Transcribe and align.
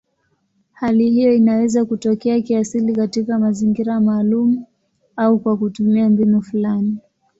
Hali 0.71 1.09
hiyo 1.09 1.33
inaweza 1.33 1.85
kutokea 1.85 2.41
kiasili 2.41 2.95
katika 2.95 3.39
mazingira 3.39 3.99
maalumu 3.99 4.67
au 5.15 5.39
kwa 5.39 5.57
kutumia 5.57 6.09
mbinu 6.09 6.41
fulani. 6.41 6.97